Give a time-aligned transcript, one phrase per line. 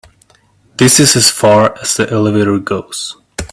[0.77, 3.17] This is as far as the elevator goes.